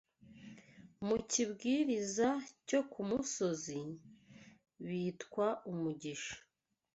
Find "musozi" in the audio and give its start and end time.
3.09-3.79